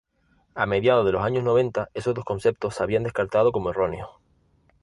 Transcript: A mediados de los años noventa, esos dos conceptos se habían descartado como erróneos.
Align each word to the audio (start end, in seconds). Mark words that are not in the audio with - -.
A 0.55 0.65
mediados 0.65 1.05
de 1.05 1.11
los 1.11 1.21
años 1.23 1.43
noventa, 1.43 1.91
esos 1.93 2.15
dos 2.15 2.25
conceptos 2.25 2.73
se 2.73 2.81
habían 2.81 3.03
descartado 3.03 3.51
como 3.51 3.69
erróneos. 3.69 4.09